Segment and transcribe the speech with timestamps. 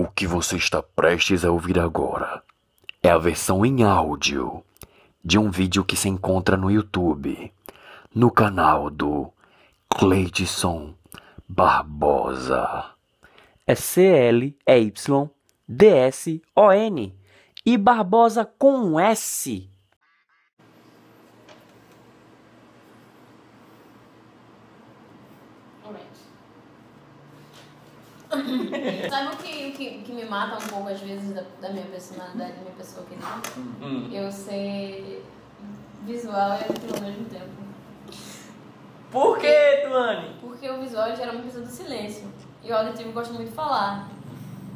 [0.00, 2.40] O que você está prestes a ouvir agora
[3.02, 4.62] é a versão em áudio
[5.24, 7.52] de um vídeo que se encontra no YouTube,
[8.14, 9.32] no canal do
[9.90, 10.94] Cleidson
[11.48, 12.92] Barbosa.
[13.66, 14.54] É C-L-E-Y-D-S-O-N
[17.66, 19.68] e Barbosa com um S.
[29.10, 31.70] Sabe o que, o que, o que me mata um pouco às vezes da, da
[31.70, 34.10] minha personalidade, da minha pessoa que não?
[34.12, 35.24] Eu ser
[36.04, 37.58] visual e aquilo ao mesmo tempo.
[39.10, 40.36] Por que, Tuane?
[40.40, 42.26] Porque o visual gera uma pessoa do silêncio.
[42.62, 44.08] E o auditivo gosta muito de falar.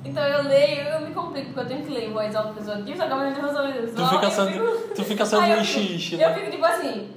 [0.05, 2.79] Então eu leio, eu me complico, porque eu tenho que ler em voz alta pessoa
[2.79, 4.09] aqui, só que eu sou visual.
[4.09, 6.35] Tu fica eu sendo- fico- tu fica sendo um fico- xixi, Eu né?
[6.35, 7.11] fico tipo assim.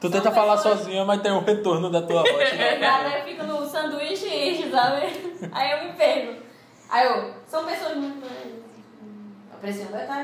[0.00, 2.34] Tu tenta falar pessoas- sozinha, mas tem um retorno da tua voz.
[2.52, 5.25] Aí eu fico no sanduíche ishi, sabe?
[5.52, 6.42] Aí eu me pego.
[6.88, 8.54] Aí eu, são pessoas muito mais.
[9.52, 10.22] A pressão vai estar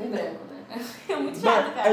[0.00, 0.58] em branco, né?
[1.08, 1.88] É muito chato, cara.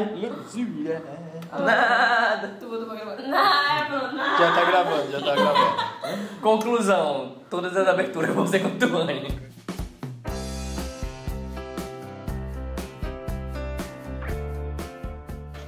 [1.63, 2.57] Nada.
[2.59, 3.15] Tu botou pra gravar.
[3.21, 4.37] Nada, nada.
[4.37, 6.41] Já tá gravando, já tá gravando.
[6.41, 9.39] Conclusão: todas as aberturas vão ser com Tuane.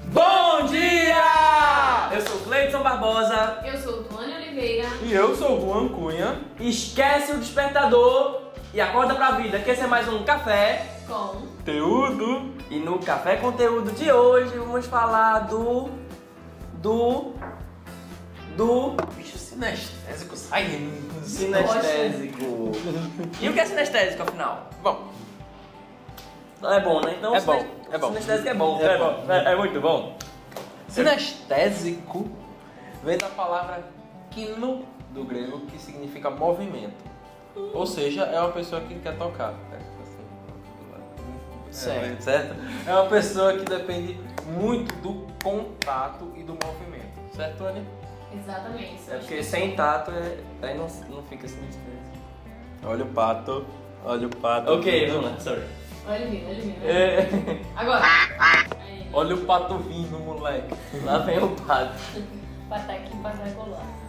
[0.07, 2.09] Bom dia!
[2.11, 3.59] Eu sou Cleiton Barbosa.
[3.63, 4.16] Eu sou Tuane
[5.03, 6.39] E eu sou o Juan Cunha.
[6.59, 8.41] Esquece o despertador
[8.73, 10.85] e acorda pra vida, que esse é mais um café.
[11.07, 11.47] Com.
[11.57, 12.53] Conteúdo.
[12.69, 15.89] E no Café Conteúdo de hoje vamos falar do.
[16.75, 17.33] Do.
[18.55, 18.95] Do.
[19.15, 21.23] Bicho sinestésico saindo.
[21.25, 22.71] Sinestésico.
[23.41, 24.69] E o que é sinestésico afinal?
[24.83, 25.07] Bom,
[26.63, 27.15] É bom, né?
[27.17, 28.07] Então, É bom, é bom.
[28.09, 28.79] Sinestésico é bom.
[28.81, 29.23] É É, bom.
[29.25, 29.33] bom.
[29.33, 30.17] É, é muito bom.
[30.87, 32.29] sinestésico
[33.03, 33.83] vem da palavra
[34.37, 36.93] kino do grego, que significa movimento.
[37.73, 39.55] Ou seja, é uma pessoa que quer tocar.
[39.73, 39.87] É,
[41.71, 42.05] Certo.
[42.05, 42.55] É, certo?
[42.87, 47.35] É uma pessoa que depende muito do contato e do movimento.
[47.35, 47.83] Certo, Anny?
[48.33, 48.99] Exatamente.
[49.09, 50.37] É porque sem tato é...
[50.61, 52.17] aí não, não fica sinestésico.
[52.83, 53.65] Olha o pato.
[54.03, 54.71] Olha o pato.
[54.71, 55.63] Ok, vamos lá, sorry.
[56.07, 56.85] Olha ele vindo, olha ele vindo.
[56.85, 57.29] É,
[57.75, 58.05] Agora.
[58.79, 59.09] Aí.
[59.13, 60.73] Olha o pato vindo, moleque.
[61.03, 61.95] lá vem o pato.
[62.69, 64.06] Pra estar aqui pra colar.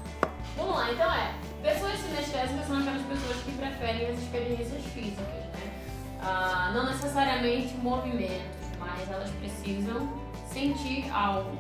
[0.59, 1.35] Vamos lá, então é.
[1.63, 5.73] Pessoas sinestésicas são aquelas pessoas que preferem as experiências físicas, né?
[6.21, 10.13] Ah, não necessariamente movimentos, mas elas precisam
[10.53, 11.57] sentir algo.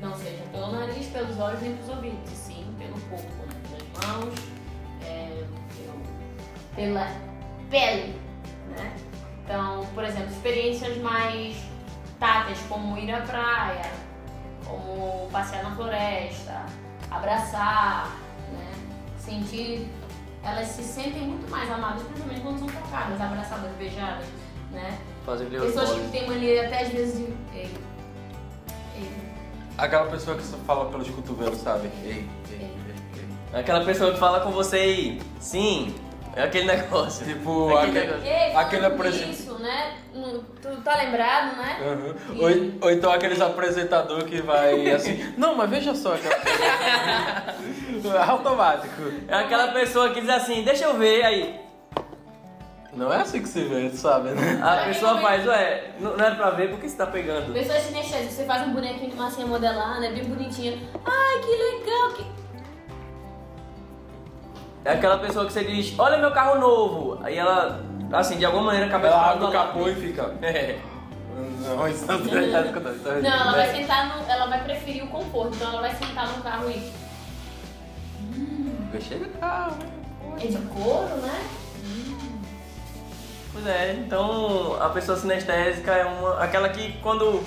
[0.00, 3.60] Não seja pelo nariz, pelos olhos nem pelos ouvidos, sim pelo corpo, né?
[3.68, 4.34] pelas mãos,
[5.04, 5.44] é,
[6.74, 7.06] pela
[7.68, 8.18] pele,
[8.70, 8.96] né?
[9.44, 11.62] Então, por exemplo, experiências mais
[12.18, 13.90] táteis, como ir à praia,
[14.64, 16.64] como passear na floresta,
[17.10, 18.29] abraçar?
[19.30, 19.86] Sentir.
[20.42, 24.24] Elas se sentem muito mais amadas, principalmente quando são tocadas, abraçadas, beijadas,
[24.72, 24.98] né?
[25.26, 27.24] Fazer Pessoas que têm mania até às vezes de.
[27.54, 27.70] Ei,
[28.96, 29.10] ei,
[29.76, 31.90] Aquela pessoa que só fala pelos cotovelos, sabe?
[32.02, 32.70] Ei, ei, ei,
[33.52, 33.60] ei.
[33.60, 35.94] Aquela pessoa que fala com você aí, sim,
[36.34, 37.24] é aquele negócio.
[37.26, 38.20] Tipo, Aquele aquele.
[38.20, 38.58] negócio.
[38.58, 39.98] Aquele falando apresen- isso, né?
[40.62, 41.78] Tu tá lembrado, né?
[42.30, 42.38] Uhum.
[42.40, 42.48] Ou,
[42.86, 45.34] ou então aqueles apresentador que vai assim.
[45.36, 46.14] Não, mas veja só.
[46.14, 47.79] aquela coisa." É
[48.28, 49.02] automático.
[49.28, 51.60] É aquela pessoa que diz assim, deixa eu ver aí.
[52.92, 54.60] Não é assim que se vê, sabe, né?
[54.62, 57.52] A pessoa faz, ué, não não era pra ver porque você tá pegando.
[57.52, 60.76] Pessoas sinestésicas, você faz um bonequinho de massinha modelada, é bem bonitinha.
[61.04, 62.12] Ai, que legal!
[62.14, 62.26] Que...
[64.84, 67.20] É aquela pessoa que você diz, olha meu carro novo.
[67.22, 67.80] Aí ela,
[68.12, 69.66] assim, de alguma maneira acaba Ela falando abre o lá.
[69.66, 70.34] capô e fica.
[70.42, 70.78] É.
[71.60, 74.30] Não, isso não tá Não, ela vai é- sentar no.
[74.30, 76.92] Ela vai preferir o conforto, então ela vai sentar no carro e.
[78.90, 79.90] Do carro, né?
[80.42, 81.48] É de couro, né?
[83.52, 87.42] Pois é, então a pessoa sinestésica é uma, aquela que quando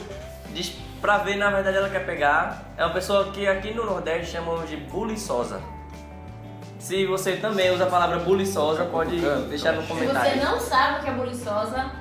[0.53, 2.73] diz pra ver, na verdade ela quer pegar.
[2.77, 5.61] É uma pessoa que aqui no Nordeste chamamos de buliçosa.
[6.79, 9.47] Se você também usa a palavra buliçosa, pode Canto.
[9.47, 10.43] deixar no Se você comentário.
[10.43, 11.91] não sabe o que é buliçosa,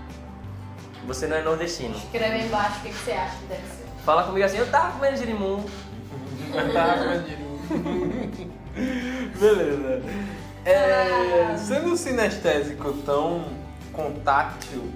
[1.06, 1.96] Você não é nordestino.
[1.96, 3.86] escreve aí embaixo o que, que você acha que deve ser.
[4.04, 5.64] Fala comigo assim, eu tava comendo girimum.
[6.72, 8.52] Tá, grandinho.
[8.74, 10.02] Beleza.
[10.64, 13.44] É, sendo sinestésico tão
[13.92, 14.90] contátil,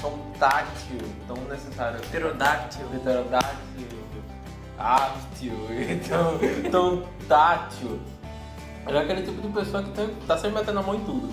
[0.00, 2.00] tão tátil, tão necessário.
[2.00, 2.94] Pterodáctilo.
[2.94, 3.88] Heterodáctil,
[4.78, 5.54] áptil,
[5.90, 6.38] então,
[6.70, 8.00] tão tátil.
[8.86, 11.30] Ele é aquele tipo de pessoa que tem, tá sempre metendo a mão em tudo.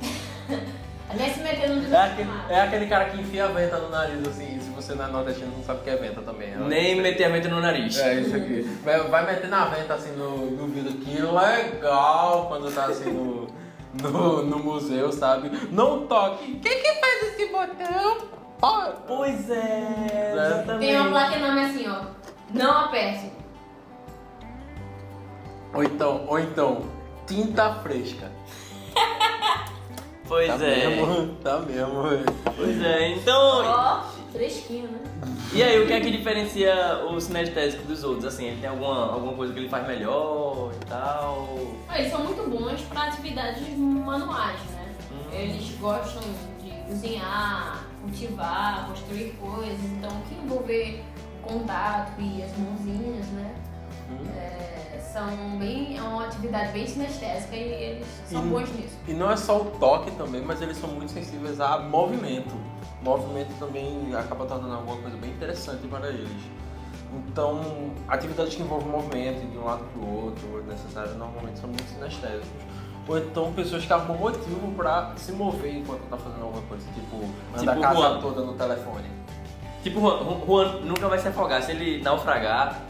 [1.16, 4.28] Nem se metendo no É aquele, é aquele cara que enfia a venta no nariz,
[4.28, 4.59] assim,
[4.90, 6.50] você não é nordestino não sabe o que é venta também.
[6.50, 6.66] né?
[6.68, 7.98] Nem meter a mente no nariz.
[7.98, 8.62] É isso aqui.
[8.84, 10.92] Vai, vai meter na venta assim no, no vidro.
[10.94, 13.46] Que legal quando tá assim no,
[14.02, 15.50] no, no museu, sabe?
[15.70, 16.56] Não toque.
[16.56, 18.28] Quem que faz esse botão?
[18.62, 20.30] Ó, Pois é, Né?
[20.34, 20.86] exatamente.
[20.86, 22.02] Tem uma placa enorme assim, ó.
[22.52, 23.30] Não aperte.
[25.72, 26.82] Ou então, ou então,
[27.26, 28.30] tinta fresca.
[30.26, 30.86] Pois tá é.
[30.88, 32.02] mesmo, tá mesmo.
[32.56, 33.64] Pois é, então.
[33.64, 35.00] Ó, fresquinho, né?
[35.52, 38.24] E aí, o que é que diferencia o sinestésico dos outros?
[38.24, 41.72] Assim, ele tem alguma, alguma coisa que ele faz melhor e tal?
[41.88, 44.88] Ah, Eles são muito bons para atividades manuais, né?
[45.12, 45.32] Hum.
[45.32, 46.22] Eles gostam
[46.62, 51.02] de cozinhar, cultivar, construir coisas, então o que envolver
[51.42, 53.54] contato e as mãozinhas, né?
[54.10, 54.26] Hum.
[54.36, 54.79] É,
[55.12, 58.96] são bem, é uma atividade bem sinestésica e eles são E- bons nisso.
[59.08, 62.54] E não é só o toque também, mas eles são muito sensíveis a movimento.
[63.02, 66.30] Movimento também acaba tornando alguma coisa bem interessante para eles.
[67.28, 67.60] Então,
[68.08, 72.48] atividades que envolvem movimento de um lado para o outro, necessário, normalmente são muito sinestésicos.
[73.08, 77.16] Ou então pessoas que arrumam motivo para se mover enquanto tá fazendo alguma coisa, tipo
[77.58, 78.20] andar Tipo a casa Juan.
[78.20, 79.10] toda no telefone.
[79.82, 81.62] Tipo, o Juan, o Juan nunca vai se afogar.
[81.62, 82.80] Se ele naufragar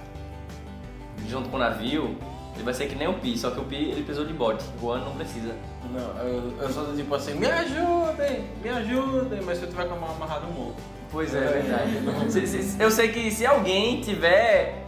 [1.29, 2.17] junto com o navio,
[2.55, 4.65] ele vai ser que nem o Pi, só que o Pi ele pisou de bote.
[4.77, 5.55] O Juan não precisa.
[5.93, 9.87] Não, eu, eu sou do tipo assim, me ajudem, me ajudem, mas se eu tiver
[9.87, 10.75] com a mão amarrada, eu morro.
[11.11, 11.93] Pois é, verdade.
[12.31, 14.85] Se- se- eu sei que se alguém tiver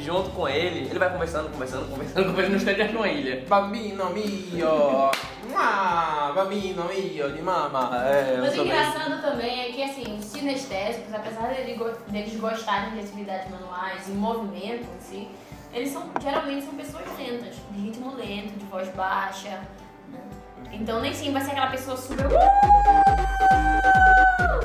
[0.00, 3.44] junto com ele, ele vai conversando, conversando, conversando, conversando no instante com a ilha.
[3.48, 5.10] Bambino mio,
[6.34, 7.90] bambino mio de mama.
[8.06, 13.50] É, Mas o engraçado também é que, assim, os sinestésicos, apesar deles gostarem de atividades
[13.50, 15.28] manuais e movimento em si,
[15.72, 19.48] eles são, geralmente são pessoas lentas, de ritmo lento, de voz baixa.
[20.10, 20.18] né?
[20.72, 22.26] Então nem sempre vai ser aquela pessoa super.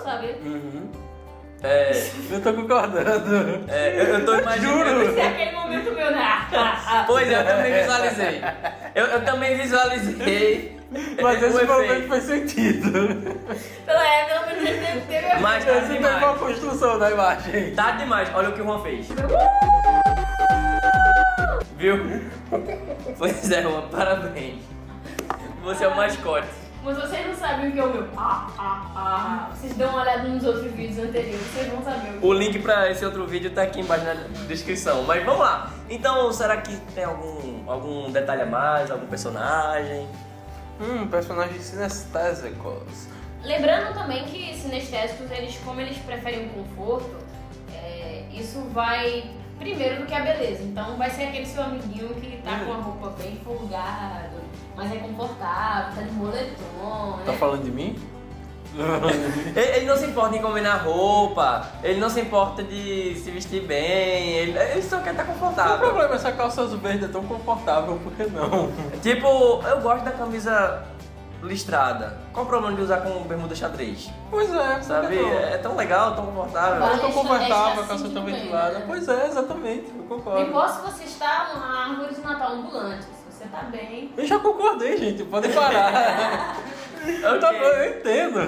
[0.03, 0.27] Sabe?
[0.43, 0.89] Uhum.
[1.61, 1.91] É,
[2.29, 3.63] Eu tô concordando.
[3.69, 5.01] é, eu, eu tô imaginando.
[5.03, 6.21] Esse é aquele momento meu, né?
[6.53, 7.03] Ah, ah.
[7.07, 8.41] Pois é, eu também visualizei.
[8.95, 10.79] Eu, eu também visualizei.
[11.21, 11.71] Mas o esse efeito.
[11.73, 12.91] momento faz sentido.
[13.85, 16.37] Pela é, pelo menos ele teve, teve a Mas tá Esse foi uma demais.
[16.39, 17.73] construção da imagem.
[17.75, 19.07] Tá demais, olha o que o Juan fez.
[21.83, 21.97] Viu?
[23.17, 24.63] Pois é, Juan, parabéns.
[25.65, 26.47] Você é o mascote.
[26.81, 28.07] Mas vocês não sabem o que é o meu.
[28.15, 29.49] Ah, ah, ah.
[29.53, 32.59] Vocês dão uma olhada nos outros vídeos anteriores, vocês vão saber o que O link
[32.59, 34.13] pra esse outro vídeo tá aqui embaixo na
[34.47, 35.03] descrição.
[35.03, 35.73] Mas vamos lá.
[35.89, 38.89] Então, será que tem algum, algum detalhe a mais?
[38.89, 40.07] Algum personagem?
[40.79, 43.07] Hum, personagens sinestésicos.
[43.43, 47.17] Lembrando também que sinestésicos, eles, como eles preferem o conforto,
[47.73, 50.63] é, isso vai primeiro do que a beleza.
[50.63, 54.31] Então vai ser aquele seu amiguinho que tá com a roupa bem folgada,
[54.75, 57.37] mas é confortável, tá de moletom, Tá né?
[57.37, 57.95] falando de mim?
[59.55, 64.29] Ele, não se importa em combinar roupa, ele não se importa de se vestir bem,
[64.33, 65.77] ele, ele só quer estar o confortável.
[65.77, 66.15] problema?
[66.15, 68.71] Essa calça azul verde é tão confortável, por que não?
[68.99, 69.27] Tipo,
[69.67, 70.83] eu gosto da camisa
[71.43, 72.17] listrada.
[72.31, 74.09] Qual o problema de usar com bermuda xadrez?
[74.29, 75.15] Pois é, que Sabe?
[75.15, 75.29] não?
[75.33, 76.75] É tão legal, tão confortável.
[76.83, 78.79] Eu tô Esta- confortável, a calça assim tá bem, ventilada.
[78.79, 78.83] né?
[78.87, 80.41] Pois é, exatamente, eu Não concordo.
[80.41, 84.11] importa se você está uma árvore de Natal ambulante, se você tá bem.
[84.17, 86.55] Eu já concordei, gente, pode parar.
[87.05, 87.61] eu, tô, Ok.
[87.61, 88.39] eu entendo.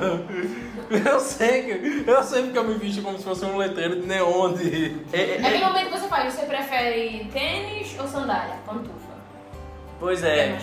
[1.06, 2.03] Eu sei que.
[2.09, 5.01] Eu sei porque eu me visto como se fosse um letreiro de neon de.
[5.12, 8.56] É- é- Naquele momento que você faz, você prefere tênis ou sandália?
[8.65, 8.94] Pantufa.
[10.00, 10.59] Pois É é.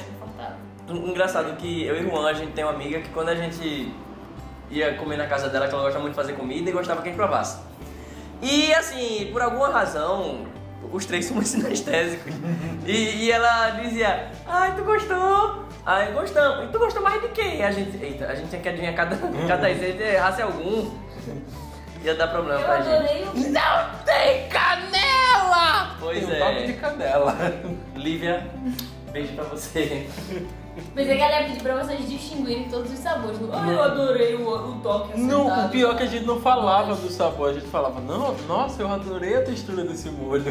[0.88, 3.92] Engraçado que eu e Juan, a gente tem uma amiga que quando a gente
[4.70, 7.08] ia comer na casa dela, que ela gosta muito de fazer comida e gostava que
[7.08, 7.58] a gente provasse.
[8.40, 10.46] E assim, por alguma razão,
[10.90, 12.32] os três somos sinestésicos.
[12.86, 15.64] E, e ela dizia, ai, tu gostou?
[15.86, 16.64] Ai, gostamos.
[16.64, 17.58] E tu gostou mais de quem?
[17.58, 20.42] E a gente, eita, a gente tinha que adivinhar cada, cada vez, se ele errasse
[20.42, 20.90] algum,
[22.02, 22.94] ia dar problema Eu pra gente.
[22.94, 23.50] adorei o.
[23.50, 25.96] Não tem canela!
[26.00, 26.76] Pois Tem um toque de é.
[26.76, 27.36] canela.
[27.94, 28.46] Lívia,
[29.12, 30.08] beijo pra você.
[30.94, 33.38] Pensei que ela ia pedir pra vocês distinguirem todos os sabores.
[33.52, 36.94] Ai, eu adorei o, o toque Não, o pior é que a gente não falava
[36.94, 40.42] do sabor, a gente falava, não, nossa, eu adorei a textura desse molho.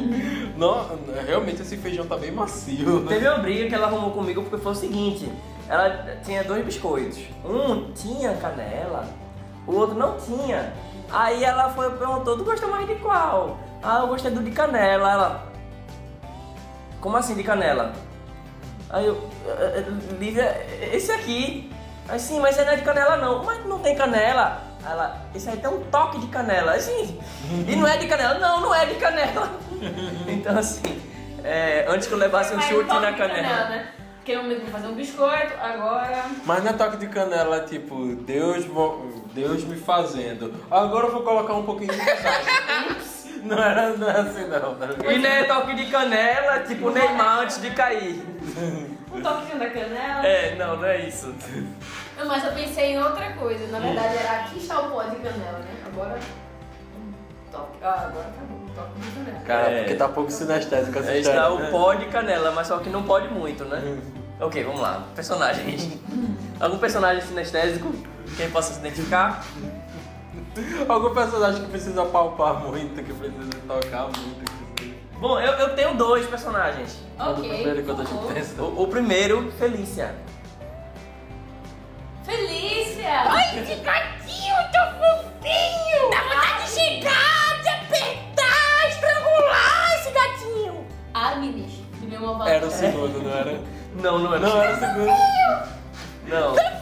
[0.56, 3.04] não, realmente esse feijão tá bem macio.
[3.06, 5.30] Teve uma briga que ela arrumou comigo porque foi o seguinte:
[5.68, 7.18] ela tinha dois biscoitos.
[7.44, 9.06] Um tinha canela,
[9.66, 10.72] o outro não tinha.
[11.10, 13.58] Aí ela foi e perguntou: Tu gosta mais de qual?
[13.82, 15.12] Ah, eu gostei do de canela.
[15.12, 15.46] Ela,
[16.98, 17.92] como assim de canela?
[18.90, 21.70] Aí eu, "Eh, eh, Lívia, esse aqui.
[22.08, 23.42] Aí sim, mas esse não é de canela não.
[23.44, 24.62] Mas não tem canela.
[24.84, 26.72] Aí ela, esse aí tem um toque de canela.
[26.72, 27.18] Assim,
[27.66, 28.38] e não é de canela?
[28.38, 29.50] Não, não é de canela.
[30.28, 31.02] então assim,
[31.42, 33.68] é, antes que eu levasse um chute na de canela.
[33.68, 33.92] né?
[34.28, 36.24] Momento eu vou fazer um biscoito, agora.
[36.44, 38.64] Mas não é toque de canela, tipo, Deus,
[39.32, 40.52] Deus me fazendo.
[40.68, 42.96] Agora eu vou colocar um pouquinho de mensagem.
[43.54, 44.74] não, era, não assim não.
[44.74, 44.88] tá?
[45.12, 48.22] E não é toque de canela, tipo Neymar antes de cair.
[49.12, 50.26] Um toquinho da canela.
[50.26, 51.34] É, não, não é isso.
[52.16, 53.66] Não, mas eu pensei em outra coisa.
[53.68, 55.74] Na verdade, era aqui está o pó de canela, né?
[55.86, 56.18] Agora.
[56.98, 57.78] um Toque.
[57.82, 58.58] Ah, agora acabou.
[58.58, 59.44] Um toque de canela.
[59.44, 59.78] Cara, É.
[59.80, 61.38] porque tá pouco sinestésico essa Aí história.
[61.40, 63.98] está o pó de canela, mas só que não pode muito, né?
[64.40, 65.04] Ok, vamos lá.
[65.14, 65.88] Personagens.
[66.60, 67.94] Algum personagem sinestésico?
[68.36, 69.44] Quem possa se identificar?
[70.88, 74.20] Algum personagem que precisa palpar muito, que precisa tocar muito.
[74.20, 76.98] que precisa- Bom, eu, eu tenho dois personagens.
[77.16, 77.48] Manda o Ok.
[77.48, 78.32] primeiro que eu tô por favor.
[78.34, 78.62] pensando.
[78.64, 80.14] O, o primeiro, Felícia.
[82.24, 83.22] Felícia!
[83.30, 86.10] Ai, esse gatinho tão fofinho!
[86.10, 90.86] Dá vontade de chegar, de apertar, estrangular esse gatinho!
[91.14, 92.50] Agnes, do meu malvado.
[92.50, 93.60] Era o segundo, não era?
[93.94, 94.38] Não, não é.
[94.38, 95.12] Não, era o segundo.
[96.26, 96.75] Não.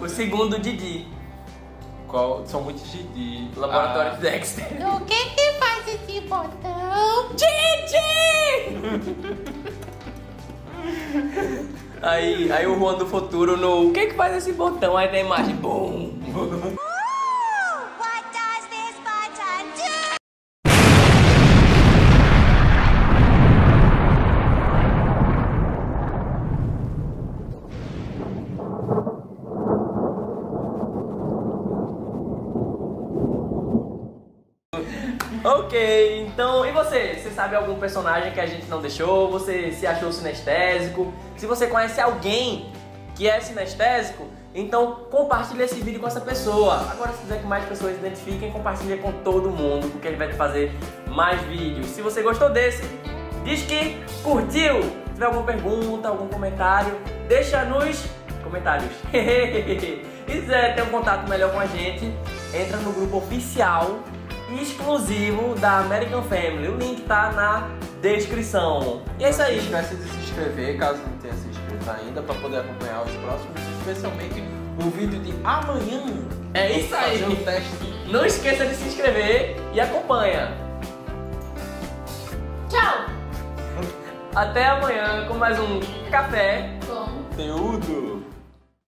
[0.00, 1.06] O segundo, Didi.
[2.08, 2.46] Qual?
[2.46, 2.82] São muitos.
[2.94, 4.66] Ah, Laboratório de Dexter.
[4.86, 7.30] O que que faz esse botão?
[7.34, 8.00] Didi!
[12.02, 13.88] Aí, aí o Juan do futuro no.
[13.88, 14.96] O que que faz esse botão?
[14.96, 15.54] Aí tem a imagem.
[15.56, 16.18] Bum!
[37.40, 39.30] sabe algum personagem que a gente não deixou?
[39.30, 41.10] Você se achou sinestésico?
[41.38, 42.70] Se você conhece alguém
[43.14, 46.74] que é sinestésico, então compartilhe esse vídeo com essa pessoa.
[46.90, 50.34] Agora, se quiser que mais pessoas identifiquem, compartilhe com todo mundo, porque ele vai te
[50.34, 50.70] fazer
[51.08, 51.86] mais vídeos.
[51.86, 52.82] Se você gostou desse,
[53.42, 54.82] diz que curtiu.
[54.82, 56.94] Se tiver alguma pergunta, algum comentário,
[57.26, 58.04] deixa nos
[58.44, 58.92] comentários.
[59.14, 62.04] e se quiser ter um contato melhor com a gente,
[62.52, 63.98] entra no grupo oficial
[64.56, 66.68] exclusivo da American Family.
[66.68, 67.68] O link tá na
[68.00, 69.02] descrição.
[69.18, 69.58] E é isso Não aí.
[69.58, 73.60] esquece de se inscrever, caso não tenha se inscrito ainda, pra poder acompanhar os próximos,
[73.78, 74.42] especialmente
[74.84, 76.04] o vídeo de amanhã.
[76.54, 77.18] É isso aí.
[77.18, 77.70] Fazer o teste.
[78.10, 80.52] Não esqueça de se inscrever e acompanha.
[82.68, 83.06] Tchau!
[84.34, 85.80] Até amanhã com mais um
[86.10, 88.19] café Com Conteúdo.